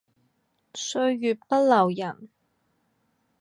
[0.73, 2.29] 歲月不留人